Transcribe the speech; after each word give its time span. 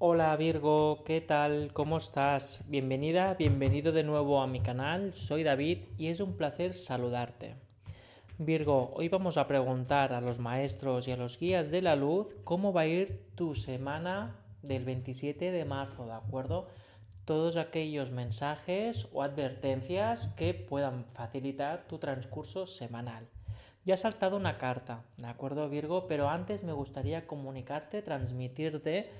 Hola 0.00 0.34
Virgo, 0.34 1.04
¿qué 1.04 1.20
tal? 1.20 1.72
¿Cómo 1.72 1.98
estás? 1.98 2.62
Bienvenida, 2.66 3.34
bienvenido 3.34 3.92
de 3.92 4.02
nuevo 4.02 4.42
a 4.42 4.48
mi 4.48 4.58
canal, 4.58 5.14
soy 5.14 5.44
David 5.44 5.78
y 5.96 6.08
es 6.08 6.18
un 6.18 6.36
placer 6.36 6.74
saludarte. 6.74 7.54
Virgo, 8.38 8.92
hoy 8.96 9.08
vamos 9.08 9.36
a 9.36 9.46
preguntar 9.46 10.12
a 10.12 10.20
los 10.20 10.40
maestros 10.40 11.06
y 11.06 11.12
a 11.12 11.16
los 11.16 11.38
guías 11.38 11.70
de 11.70 11.80
la 11.80 11.94
luz 11.94 12.34
cómo 12.42 12.72
va 12.72 12.80
a 12.80 12.86
ir 12.86 13.22
tu 13.36 13.54
semana 13.54 14.34
del 14.62 14.84
27 14.84 15.52
de 15.52 15.64
marzo, 15.64 16.06
¿de 16.06 16.14
acuerdo? 16.14 16.66
Todos 17.24 17.56
aquellos 17.56 18.10
mensajes 18.10 19.06
o 19.12 19.22
advertencias 19.22 20.26
que 20.36 20.54
puedan 20.54 21.04
facilitar 21.04 21.86
tu 21.86 21.98
transcurso 21.98 22.66
semanal. 22.66 23.28
Ya 23.84 23.94
ha 23.94 23.98
saltado 23.98 24.36
una 24.36 24.58
carta, 24.58 25.04
¿de 25.18 25.28
acuerdo 25.28 25.68
Virgo? 25.68 26.08
Pero 26.08 26.28
antes 26.28 26.64
me 26.64 26.72
gustaría 26.72 27.28
comunicarte, 27.28 28.02
transmitirte 28.02 29.12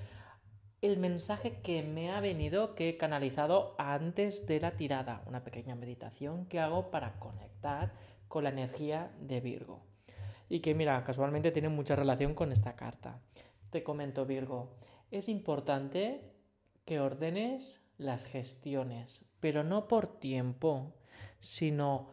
el 0.85 0.97
mensaje 0.97 1.59
que 1.61 1.81
me 1.81 2.11
ha 2.11 2.19
venido, 2.19 2.75
que 2.75 2.89
he 2.89 2.97
canalizado 2.97 3.75
antes 3.77 4.45
de 4.45 4.59
la 4.59 4.77
tirada, 4.77 5.23
una 5.25 5.43
pequeña 5.43 5.75
meditación 5.75 6.45
que 6.45 6.59
hago 6.59 6.91
para 6.91 7.19
conectar 7.19 7.93
con 8.27 8.43
la 8.43 8.51
energía 8.51 9.11
de 9.19 9.41
Virgo. 9.41 9.81
Y 10.47 10.59
que 10.59 10.75
mira, 10.75 11.03
casualmente 11.03 11.51
tiene 11.51 11.69
mucha 11.69 11.95
relación 11.95 12.35
con 12.35 12.51
esta 12.51 12.75
carta. 12.75 13.19
Te 13.71 13.83
comento 13.83 14.25
Virgo, 14.25 14.75
es 15.09 15.27
importante 15.27 16.21
que 16.85 16.99
ordenes 16.99 17.81
las 17.97 18.25
gestiones, 18.25 19.25
pero 19.39 19.63
no 19.63 19.87
por 19.87 20.19
tiempo, 20.19 20.93
sino 21.39 22.09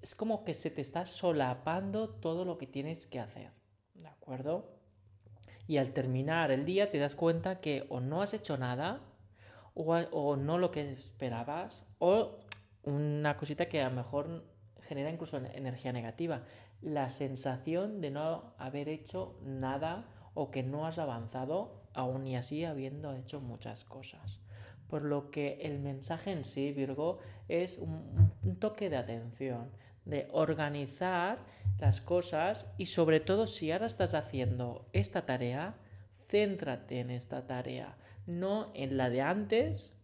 es 0.00 0.14
como 0.14 0.44
que 0.44 0.54
se 0.54 0.70
te 0.70 0.80
está 0.80 1.06
solapando 1.06 2.08
todo 2.08 2.44
lo 2.44 2.56
que 2.58 2.66
tienes 2.66 3.06
que 3.06 3.18
hacer. 3.18 3.50
¿De 3.94 4.08
acuerdo? 4.08 4.81
Y 5.72 5.78
al 5.78 5.94
terminar 5.94 6.50
el 6.50 6.66
día 6.66 6.90
te 6.90 6.98
das 6.98 7.14
cuenta 7.14 7.62
que 7.62 7.86
o 7.88 7.98
no 8.00 8.20
has 8.20 8.34
hecho 8.34 8.58
nada 8.58 9.00
o, 9.72 10.36
no 10.36 10.58
lo 10.58 10.70
que 10.70 10.92
esperabas 10.92 11.86
o 11.98 12.40
una 12.82 13.38
cosita 13.38 13.70
que 13.70 13.80
a 13.80 13.88
lo 13.88 13.96
mejor 13.96 14.44
genera 14.82 15.08
incluso 15.08 15.38
energía 15.38 15.94
negativa, 15.94 16.42
la 16.82 17.08
sensación 17.08 18.02
de 18.02 18.10
no 18.10 18.52
haber 18.58 18.90
hecho 18.90 19.38
nada 19.46 20.04
o 20.34 20.50
que 20.50 20.62
no 20.62 20.86
has 20.86 20.98
avanzado 20.98 21.86
aún 21.94 22.26
y 22.26 22.36
así 22.36 22.66
habiendo 22.66 23.14
hecho 23.14 23.40
muchas 23.40 23.84
cosas. 23.84 24.40
Por 24.88 25.04
lo 25.04 25.30
que 25.30 25.54
el 25.62 25.78
mensaje 25.78 26.32
en 26.32 26.44
sí, 26.44 26.70
Virgo, 26.72 27.18
es 27.48 27.78
un, 27.78 28.30
un 28.42 28.56
toque 28.56 28.90
de 28.90 28.98
atención, 28.98 29.70
de 30.04 30.28
organizar 30.32 31.38
las 31.78 32.00
cosas 32.00 32.66
y 32.76 32.86
sobre 32.86 33.20
todo 33.20 33.46
si 33.46 33.70
ahora 33.70 33.86
estás 33.86 34.14
haciendo 34.14 34.86
esta 34.92 35.26
tarea, 35.26 35.74
céntrate 36.28 37.00
en 37.00 37.10
esta 37.10 37.46
tarea, 37.46 37.96
no 38.26 38.70
en 38.74 38.96
la 38.96 39.10
de 39.10 39.22
antes, 39.22 39.94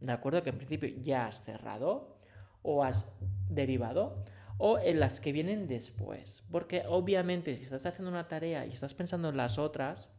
de 0.00 0.12
acuerdo 0.12 0.42
que 0.42 0.50
en 0.50 0.58
principio 0.58 0.88
ya 1.02 1.26
has 1.26 1.42
cerrado 1.42 2.18
o 2.62 2.84
has 2.84 3.06
derivado, 3.48 4.24
o 4.58 4.78
en 4.78 5.00
las 5.00 5.20
que 5.20 5.32
vienen 5.32 5.68
después. 5.68 6.42
Porque 6.50 6.82
obviamente 6.88 7.56
si 7.56 7.62
estás 7.62 7.86
haciendo 7.86 8.10
una 8.10 8.28
tarea 8.28 8.66
y 8.66 8.72
estás 8.72 8.94
pensando 8.94 9.28
en 9.28 9.36
las 9.36 9.58
otras, 9.58 10.10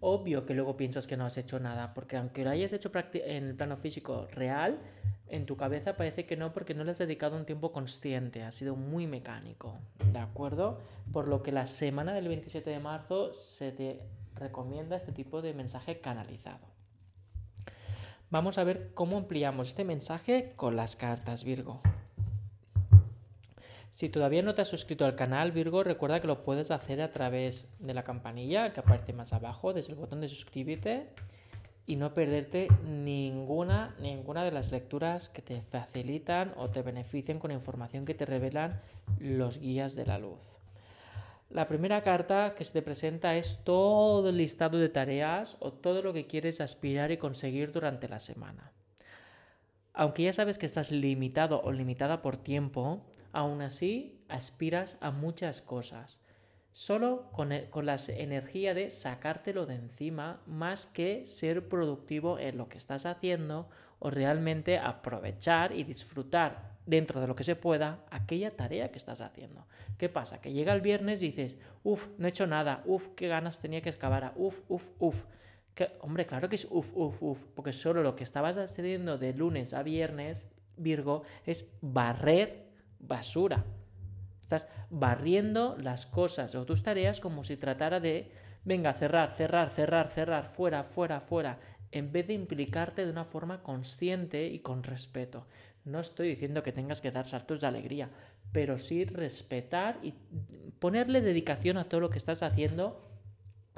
obvio 0.00 0.44
que 0.44 0.54
luego 0.54 0.76
piensas 0.76 1.06
que 1.06 1.16
no 1.16 1.24
has 1.24 1.38
hecho 1.38 1.58
nada, 1.58 1.94
porque 1.94 2.16
aunque 2.16 2.44
lo 2.44 2.50
hayas 2.50 2.72
hecho 2.72 2.92
en 3.14 3.48
el 3.48 3.54
plano 3.54 3.76
físico 3.76 4.28
real, 4.30 4.78
en 5.32 5.46
tu 5.46 5.56
cabeza 5.56 5.96
parece 5.96 6.26
que 6.26 6.36
no 6.36 6.52
porque 6.52 6.74
no 6.74 6.84
le 6.84 6.90
has 6.90 6.98
dedicado 6.98 7.38
un 7.38 7.46
tiempo 7.46 7.72
consciente, 7.72 8.42
ha 8.42 8.52
sido 8.52 8.76
muy 8.76 9.06
mecánico, 9.06 9.78
¿de 10.12 10.18
acuerdo? 10.18 10.78
Por 11.10 11.26
lo 11.26 11.42
que 11.42 11.52
la 11.52 11.66
semana 11.66 12.12
del 12.12 12.28
27 12.28 12.68
de 12.68 12.78
marzo 12.78 13.32
se 13.32 13.72
te 13.72 14.00
recomienda 14.34 14.94
este 14.96 15.10
tipo 15.10 15.40
de 15.40 15.54
mensaje 15.54 16.00
canalizado. 16.00 16.66
Vamos 18.28 18.58
a 18.58 18.64
ver 18.64 18.90
cómo 18.92 19.16
ampliamos 19.16 19.68
este 19.68 19.84
mensaje 19.84 20.52
con 20.54 20.76
las 20.76 20.96
cartas, 20.96 21.44
Virgo. 21.44 21.80
Si 23.88 24.10
todavía 24.10 24.42
no 24.42 24.54
te 24.54 24.62
has 24.62 24.68
suscrito 24.68 25.06
al 25.06 25.16
canal, 25.16 25.52
Virgo, 25.52 25.82
recuerda 25.82 26.20
que 26.20 26.26
lo 26.26 26.44
puedes 26.44 26.70
hacer 26.70 27.00
a 27.00 27.10
través 27.10 27.66
de 27.78 27.94
la 27.94 28.04
campanilla 28.04 28.74
que 28.74 28.80
aparece 28.80 29.14
más 29.14 29.32
abajo, 29.32 29.72
desde 29.72 29.92
el 29.92 29.98
botón 29.98 30.20
de 30.20 30.28
suscríbete 30.28 31.08
y 31.86 31.96
no 31.96 32.14
perderte 32.14 32.68
ninguna, 32.84 33.94
ninguna 34.00 34.44
de 34.44 34.52
las 34.52 34.70
lecturas 34.70 35.28
que 35.28 35.42
te 35.42 35.62
facilitan 35.62 36.52
o 36.56 36.70
te 36.70 36.82
beneficien 36.82 37.38
con 37.38 37.50
información 37.50 38.04
que 38.04 38.14
te 38.14 38.26
revelan 38.26 38.80
los 39.18 39.58
guías 39.58 39.94
de 39.94 40.06
la 40.06 40.18
luz. 40.18 40.40
La 41.50 41.68
primera 41.68 42.02
carta 42.02 42.54
que 42.54 42.64
se 42.64 42.72
te 42.72 42.82
presenta 42.82 43.36
es 43.36 43.60
todo 43.62 44.30
el 44.30 44.38
listado 44.38 44.78
de 44.78 44.88
tareas 44.88 45.56
o 45.60 45.72
todo 45.72 46.02
lo 46.02 46.12
que 46.12 46.26
quieres 46.26 46.60
aspirar 46.60 47.10
y 47.10 47.18
conseguir 47.18 47.72
durante 47.72 48.08
la 48.08 48.20
semana. 48.20 48.72
Aunque 49.92 50.22
ya 50.22 50.32
sabes 50.32 50.56
que 50.56 50.64
estás 50.64 50.90
limitado 50.90 51.60
o 51.62 51.72
limitada 51.72 52.22
por 52.22 52.38
tiempo, 52.38 53.04
aún 53.32 53.60
así 53.60 54.18
aspiras 54.28 54.96
a 55.00 55.10
muchas 55.10 55.60
cosas 55.60 56.20
solo 56.72 57.30
con, 57.32 57.50
la 57.50 57.96
energía 58.08 58.74
de 58.74 58.90
sacártelo 58.90 59.66
de 59.66 59.74
encima 59.74 60.40
más 60.46 60.86
que 60.86 61.26
ser 61.26 61.68
productivo 61.68 62.38
en 62.38 62.56
lo 62.56 62.68
que 62.68 62.78
estás 62.78 63.06
haciendo 63.06 63.68
o 63.98 64.10
realmente 64.10 64.78
aprovechar 64.78 65.72
y 65.72 65.84
disfrutar 65.84 66.72
dentro 66.86 67.20
de 67.20 67.26
lo 67.26 67.36
que 67.36 67.44
se 67.44 67.54
pueda 67.54 68.04
aquella 68.10 68.56
tarea 68.56 68.90
que 68.90 68.98
estás 68.98 69.20
haciendo. 69.20 69.66
¿Qué 69.98 70.08
pasa? 70.08 70.40
Que 70.40 70.52
llega 70.52 70.72
el 70.72 70.80
viernes 70.80 71.22
y 71.22 71.26
dices, 71.26 71.56
uff, 71.84 72.08
no 72.18 72.26
he 72.26 72.30
hecho 72.30 72.46
nada, 72.46 72.82
uff, 72.86 73.08
qué 73.14 73.28
ganas 73.28 73.60
tenía 73.60 73.82
que 73.82 73.90
excavar, 73.90 74.32
uff, 74.34 74.62
uff, 74.68 74.90
uff. 74.98 75.24
Hombre, 76.00 76.26
claro 76.26 76.48
que 76.48 76.56
es 76.56 76.66
uff, 76.70 76.92
uff, 76.94 77.22
uff, 77.22 77.44
porque 77.54 77.72
solo 77.72 78.02
lo 78.02 78.16
que 78.16 78.24
estabas 78.24 78.56
haciendo 78.56 79.18
de 79.18 79.32
lunes 79.32 79.72
a 79.72 79.82
viernes, 79.82 80.44
Virgo, 80.76 81.22
es 81.44 81.66
barrer 81.80 82.66
basura. 82.98 83.64
Estás 84.42 84.68
barriendo 84.90 85.76
las 85.78 86.04
cosas 86.04 86.54
o 86.54 86.66
tus 86.66 86.82
tareas 86.82 87.20
como 87.20 87.44
si 87.44 87.56
tratara 87.56 88.00
de, 88.00 88.30
venga, 88.64 88.92
cerrar, 88.92 89.34
cerrar, 89.34 89.70
cerrar, 89.70 90.10
cerrar, 90.10 90.44
fuera, 90.46 90.84
fuera, 90.84 91.20
fuera, 91.20 91.58
en 91.92 92.12
vez 92.12 92.26
de 92.26 92.34
implicarte 92.34 93.06
de 93.06 93.10
una 93.10 93.24
forma 93.24 93.62
consciente 93.62 94.48
y 94.48 94.58
con 94.58 94.82
respeto. 94.82 95.46
No 95.84 96.00
estoy 96.00 96.28
diciendo 96.28 96.62
que 96.62 96.72
tengas 96.72 97.00
que 97.00 97.10
dar 97.10 97.26
saltos 97.26 97.60
de 97.60 97.66
alegría, 97.66 98.10
pero 98.52 98.78
sí 98.78 99.04
respetar 99.04 99.98
y 100.02 100.14
ponerle 100.78 101.20
dedicación 101.20 101.78
a 101.78 101.84
todo 101.84 102.00
lo 102.00 102.10
que 102.10 102.18
estás 102.18 102.42
haciendo 102.42 103.00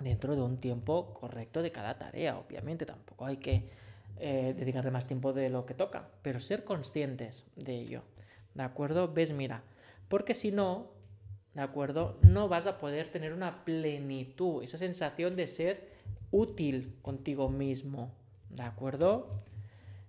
dentro 0.03 0.35
de 0.35 0.43
un 0.43 0.59
tiempo 0.59 1.15
correcto 1.15 1.63
de 1.63 1.73
cada 1.73 1.99
tarea. 1.99 2.39
Obviamente 2.39 2.85
tampoco 2.85 3.27
hay 3.27 3.37
que 3.37 3.71
eh, 4.19 4.55
dedicarle 4.57 4.91
más 4.91 5.07
tiempo 5.07 5.33
de 5.33 5.51
lo 5.51 5.67
que 5.67 5.75
toca, 5.75 6.09
pero 6.23 6.41
ser 6.41 6.65
conscientes 6.65 7.45
de 7.57 7.75
ello. 7.75 8.03
¿De 8.55 8.63
acuerdo? 8.63 9.13
Ves, 9.13 9.33
mira, 9.33 9.63
porque 10.15 10.35
si 10.35 10.53
no, 10.53 10.93
¿de 11.55 11.63
acuerdo? 11.63 12.21
No 12.23 12.47
vas 12.47 12.69
a 12.69 12.79
poder 12.79 13.11
tener 13.11 13.33
una 13.33 13.65
plenitud, 13.65 14.63
esa 14.63 14.79
sensación 14.79 15.35
de 15.35 15.49
ser 15.49 15.91
útil 16.31 16.95
contigo 17.03 17.49
mismo, 17.49 18.15
¿de 18.49 18.63
acuerdo? 18.63 19.43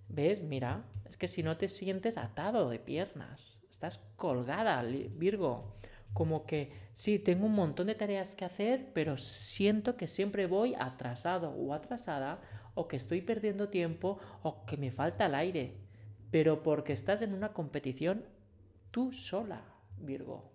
¿Ves? 0.08 0.44
Mira, 0.44 0.86
es 1.06 1.18
que 1.18 1.28
si 1.28 1.42
no 1.42 1.58
te 1.58 1.68
sientes 1.68 2.20
atado 2.20 2.70
de 2.70 2.78
piernas, 2.78 3.58
estás 3.72 3.98
colgada, 4.16 4.84
Virgo. 4.84 5.74
Como 6.14 6.46
que 6.46 6.72
sí, 6.94 7.18
tengo 7.18 7.48
un 7.48 7.56
montón 7.56 7.88
de 7.88 7.96
tareas 7.96 8.36
que 8.36 8.46
hacer, 8.46 8.92
pero 8.94 9.18
siento 9.18 9.98
que 9.98 10.08
siempre 10.08 10.46
voy 10.46 10.76
atrasado 10.78 11.50
o 11.50 11.74
atrasada, 11.74 12.42
o 12.76 12.88
que 12.88 12.98
estoy 12.98 13.22
perdiendo 13.22 13.70
tiempo, 13.70 14.20
o 14.44 14.68
que 14.68 14.78
me 14.78 14.92
falta 14.92 15.26
el 15.26 15.34
aire. 15.34 15.74
Pero 16.30 16.62
porque 16.62 16.94
estás 16.94 17.24
en 17.24 17.34
una 17.34 17.54
competición 17.54 18.24
tú 18.92 19.12
sola. 19.12 19.75
Virgo. 19.98 20.52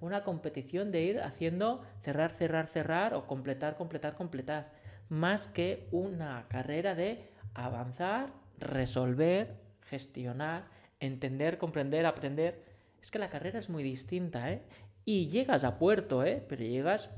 Una 0.00 0.22
competición 0.22 0.92
de 0.92 1.02
ir 1.02 1.20
haciendo 1.20 1.82
cerrar, 2.02 2.32
cerrar, 2.32 2.68
cerrar 2.68 3.14
o 3.14 3.26
completar, 3.26 3.76
completar, 3.76 4.14
completar. 4.14 4.72
Más 5.08 5.48
que 5.48 5.88
una 5.90 6.46
carrera 6.48 6.94
de 6.94 7.30
avanzar, 7.54 8.32
resolver, 8.58 9.56
gestionar, 9.82 10.66
entender, 11.00 11.58
comprender, 11.58 12.06
aprender. 12.06 12.62
Es 13.00 13.10
que 13.10 13.18
la 13.18 13.30
carrera 13.30 13.58
es 13.58 13.68
muy 13.68 13.82
distinta, 13.82 14.52
¿eh? 14.52 14.62
Y 15.04 15.28
llegas 15.28 15.64
a 15.64 15.78
puerto, 15.78 16.24
¿eh? 16.24 16.44
Pero 16.48 16.62
llegas 16.62 17.10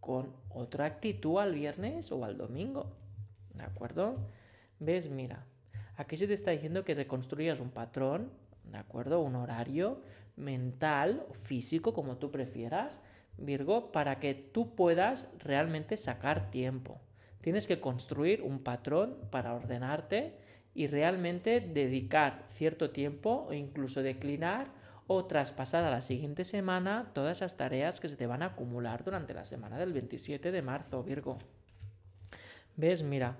con 0.00 0.32
otra 0.48 0.86
actitud 0.86 1.38
al 1.38 1.54
viernes 1.54 2.10
o 2.12 2.24
al 2.24 2.38
domingo. 2.38 2.96
¿De 3.54 3.64
acuerdo? 3.64 4.16
¿Ves? 4.78 5.10
Mira, 5.10 5.44
aquí 5.96 6.16
se 6.16 6.26
te 6.26 6.34
está 6.34 6.50
diciendo 6.50 6.84
que 6.84 6.94
reconstruyas 6.94 7.60
un 7.60 7.70
patrón 7.70 8.30
¿de 8.64 8.78
acuerdo? 8.78 9.20
Un 9.20 9.36
horario 9.36 10.00
mental 10.36 11.26
o 11.28 11.34
físico, 11.34 11.92
como 11.92 12.18
tú 12.18 12.30
prefieras, 12.30 13.00
Virgo, 13.38 13.92
para 13.92 14.18
que 14.18 14.34
tú 14.34 14.74
puedas 14.74 15.26
realmente 15.38 15.96
sacar 15.96 16.50
tiempo. 16.50 17.00
Tienes 17.40 17.66
que 17.66 17.80
construir 17.80 18.42
un 18.42 18.62
patrón 18.62 19.16
para 19.30 19.54
ordenarte 19.54 20.36
y 20.74 20.86
realmente 20.86 21.60
dedicar 21.60 22.46
cierto 22.50 22.90
tiempo 22.90 23.46
o 23.48 23.52
incluso 23.52 24.02
declinar 24.02 24.68
o 25.06 25.26
traspasar 25.26 25.84
a 25.84 25.90
la 25.90 26.00
siguiente 26.00 26.44
semana 26.44 27.10
todas 27.14 27.38
esas 27.38 27.56
tareas 27.56 28.00
que 28.00 28.08
se 28.08 28.16
te 28.16 28.26
van 28.26 28.42
a 28.42 28.46
acumular 28.46 29.04
durante 29.04 29.34
la 29.34 29.44
semana 29.44 29.78
del 29.78 29.92
27 29.92 30.52
de 30.52 30.62
marzo, 30.62 31.02
Virgo. 31.02 31.38
¿Ves? 32.76 33.02
Mira, 33.02 33.36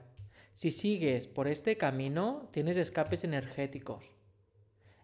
si 0.52 0.70
sigues 0.70 1.26
por 1.26 1.48
este 1.48 1.78
camino, 1.78 2.48
tienes 2.52 2.76
escapes 2.76 3.24
energéticos. 3.24 4.10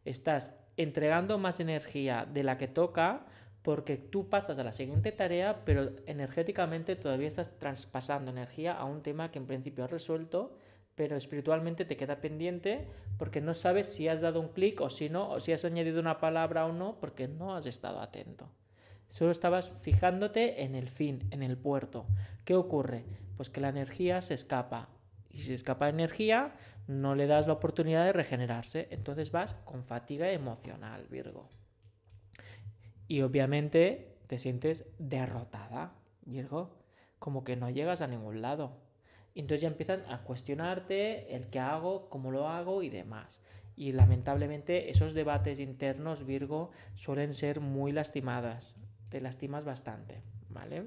Estás 0.09 0.55
entregando 0.79 1.37
más 1.37 1.61
energía 1.61 2.27
de 2.33 2.43
la 2.43 2.57
que 2.57 2.67
toca 2.67 3.27
porque 3.61 3.99
tú 3.99 4.31
pasas 4.31 4.59
a 4.59 4.65
la 4.65 4.73
siguiente 4.73 5.13
tarea, 5.13 5.67
pero 5.67 5.91
energéticamente 6.07 6.97
todavía 6.97 7.29
estás 7.29 7.59
traspasando 7.59 8.31
energía 8.31 8.73
a 8.73 8.87
un 8.87 9.03
tema 9.03 9.31
que 9.31 9.39
en 9.39 9.47
principio 9.47 9.85
has 9.85 9.91
resuelto, 9.91 10.57
pero 10.95 11.15
espiritualmente 11.19 11.85
te 11.85 11.99
queda 11.99 12.23
pendiente 12.23 12.89
porque 13.19 13.43
no 13.43 13.53
sabes 13.53 13.87
si 13.87 14.09
has 14.09 14.23
dado 14.23 14.41
un 14.41 14.49
clic 14.49 14.81
o 14.81 14.89
si 14.89 15.11
no, 15.11 15.29
o 15.31 15.41
si 15.41 15.53
has 15.53 15.67
añadido 15.67 16.01
una 16.01 16.21
palabra 16.21 16.65
o 16.65 16.73
no, 16.73 16.99
porque 16.99 17.29
no 17.29 17.55
has 17.55 17.67
estado 17.67 18.01
atento. 18.01 18.49
Solo 19.09 19.31
estabas 19.31 19.71
fijándote 19.81 20.63
en 20.63 20.75
el 20.75 20.89
fin, 20.89 21.29
en 21.33 21.43
el 21.43 21.59
puerto. 21.59 22.07
¿Qué 22.47 22.55
ocurre? 22.55 23.05
Pues 23.37 23.51
que 23.51 23.61
la 23.61 23.69
energía 23.69 24.23
se 24.23 24.33
escapa. 24.33 24.89
Y 25.31 25.41
si 25.41 25.55
escapa 25.55 25.89
energía, 25.89 26.55
no 26.87 27.15
le 27.15 27.27
das 27.27 27.47
la 27.47 27.55
oportunidad 27.55 28.05
de 28.05 28.13
regenerarse. 28.13 28.89
Entonces 28.91 29.31
vas 29.31 29.55
con 29.65 29.85
fatiga 29.85 30.31
emocional, 30.31 31.07
Virgo. 31.11 31.49
Y 33.07 33.23
obviamente 33.23 34.19
te 34.27 34.39
sientes 34.39 34.87
derrotada, 34.99 35.93
Virgo. 36.25 36.77
Como 37.19 37.45
que 37.45 37.57
no 37.57 37.71
llegas 37.71 38.01
a 38.01 38.07
ningún 38.07 38.43
lado. 38.43 38.73
Entonces 39.35 39.63
ya 39.63 39.69
empiezan 39.69 40.05
a 40.11 40.23
cuestionarte 40.23 41.35
el 41.35 41.49
qué 41.49 41.61
hago, 41.61 42.09
cómo 42.09 42.31
lo 42.31 42.49
hago 42.49 42.83
y 42.83 42.89
demás. 42.89 43.41
Y 43.77 43.93
lamentablemente 43.93 44.91
esos 44.91 45.15
debates 45.15 45.61
internos, 45.61 46.27
Virgo, 46.27 46.71
suelen 46.95 47.35
ser 47.35 47.61
muy 47.61 47.93
lastimadas 47.93 48.75
te 49.09 49.21
lastimas 49.21 49.65
bastante, 49.65 50.23
¿vale? 50.51 50.85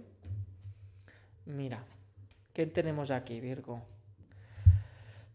Mira, 1.46 1.86
¿qué 2.54 2.68
tenemos 2.68 3.12
aquí, 3.12 3.40
Virgo? 3.40 3.82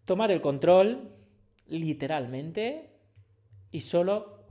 Tomar 0.06 0.30
el 0.30 0.40
control, 0.40 1.10
literalmente, 1.66 2.88
y 3.70 3.82
solo 3.82 4.46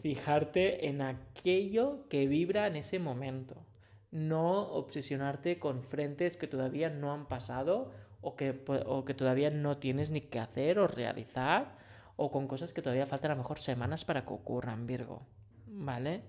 fijarte 0.00 0.88
en 0.88 1.02
aquello 1.02 2.08
que 2.08 2.26
vibra 2.26 2.66
en 2.66 2.76
ese 2.76 2.98
momento. 2.98 3.66
No 4.10 4.62
obsesionarte 4.72 5.58
con 5.58 5.82
frentes 5.82 6.38
que 6.38 6.46
todavía 6.46 6.88
no 6.88 7.12
han 7.12 7.28
pasado 7.28 7.92
o 8.22 8.34
que, 8.34 8.62
o 8.86 9.04
que 9.04 9.12
todavía 9.12 9.50
no 9.50 9.76
tienes 9.76 10.10
ni 10.10 10.22
que 10.22 10.38
hacer 10.38 10.78
o 10.78 10.86
realizar 10.86 11.76
o 12.16 12.30
con 12.30 12.48
cosas 12.48 12.72
que 12.72 12.80
todavía 12.80 13.06
faltan 13.06 13.32
a 13.32 13.34
lo 13.34 13.42
mejor 13.42 13.58
semanas 13.58 14.06
para 14.06 14.24
que 14.24 14.32
ocurran, 14.32 14.86
Virgo. 14.86 15.26
¿Vale? 15.66 16.22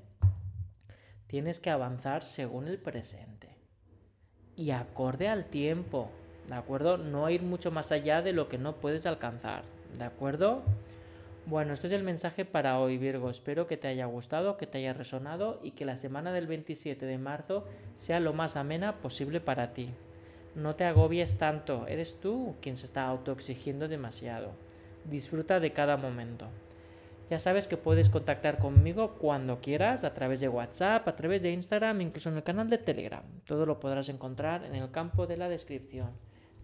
tienes 1.34 1.60
que 1.60 1.72
avanzar 1.72 2.22
según 2.22 2.68
el 2.68 2.78
presente 2.78 3.58
y 4.56 4.70
acorde 4.70 5.30
al 5.30 5.46
tiempo, 5.46 6.12
¿de 6.48 6.56
acuerdo? 6.56 6.98
No 6.98 7.30
ir 7.30 7.42
mucho 7.42 7.72
más 7.72 7.92
allá 7.92 8.22
de 8.22 8.34
lo 8.34 8.48
que 8.50 8.58
no 8.58 8.76
puedes 8.76 9.06
alcanzar, 9.06 9.64
¿de 9.98 10.04
acuerdo? 10.04 10.64
Bueno, 11.46 11.74
este 11.74 11.88
es 11.88 11.94
el 11.94 12.04
mensaje 12.04 12.46
para 12.46 12.80
hoy, 12.80 12.98
Virgo. 12.98 13.30
Espero 13.30 13.68
que 13.68 13.76
te 13.76 13.90
haya 13.90 14.06
gustado, 14.06 14.56
que 14.56 14.66
te 14.66 14.78
haya 14.78 14.94
resonado 14.94 15.60
y 15.62 15.72
que 15.72 15.84
la 15.84 15.98
semana 15.98 16.32
del 16.32 16.48
27 16.48 17.06
de 17.06 17.18
marzo 17.18 17.66
sea 17.96 18.22
lo 18.22 18.32
más 18.32 18.56
amena 18.56 19.02
posible 19.02 19.42
para 19.42 19.74
ti. 19.74 19.90
No 20.56 20.76
te 20.76 20.86
agobies 20.86 21.38
tanto, 21.38 21.86
eres 21.88 22.20
tú 22.22 22.56
quien 22.62 22.78
se 22.78 22.86
está 22.86 23.06
autoexigiendo 23.08 23.90
demasiado. 23.90 24.52
Disfruta 25.04 25.60
de 25.60 25.74
cada 25.74 25.98
momento. 25.98 26.48
Ya 27.30 27.40
sabes 27.40 27.68
que 27.68 27.76
puedes 27.76 28.10
contactar 28.10 28.60
conmigo 28.60 29.16
cuando 29.16 29.60
quieras 29.60 30.04
a 30.04 30.14
través 30.14 30.40
de 30.40 30.48
WhatsApp, 30.50 31.08
a 31.08 31.16
través 31.16 31.42
de 31.42 31.52
Instagram, 31.52 32.00
incluso 32.02 32.30
en 32.30 32.38
el 32.38 32.44
canal 32.44 32.70
de 32.70 32.78
Telegram. 32.78 33.24
Todo 33.46 33.66
lo 33.66 33.80
podrás 33.80 34.08
encontrar 34.08 34.64
en 34.64 34.76
el 34.76 34.92
campo 34.92 35.28
de 35.28 35.38
la 35.38 35.50
descripción. 35.50 36.12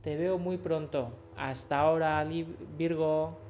Te 0.03 0.15
veo 0.15 0.37
muy 0.37 0.57
pronto. 0.57 1.11
Hasta 1.35 1.79
ahora, 1.79 2.23
Virgo. 2.77 3.48